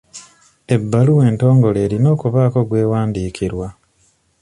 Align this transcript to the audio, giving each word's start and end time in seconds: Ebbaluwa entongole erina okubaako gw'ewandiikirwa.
Ebbaluwa 0.75 1.23
entongole 1.31 1.79
erina 1.85 2.07
okubaako 2.15 2.59
gw'ewandiikirwa. 2.69 3.67